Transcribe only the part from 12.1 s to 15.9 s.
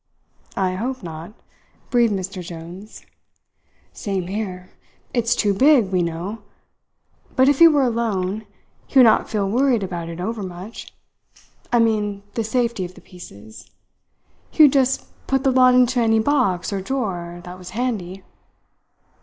the safety of the pieces. He would just put the lot